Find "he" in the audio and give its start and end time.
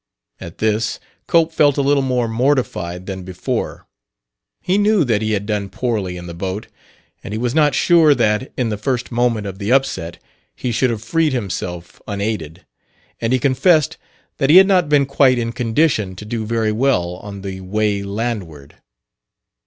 4.59-4.79, 5.21-5.33, 7.35-7.37, 10.55-10.71, 13.31-13.37, 14.49-14.57